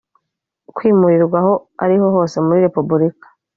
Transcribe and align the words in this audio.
kwimurirwa 0.75 1.37
aho 1.41 1.53
ari 1.83 1.95
ho 2.01 2.07
hose 2.15 2.35
muri 2.45 2.59
Repubulika 2.65 3.27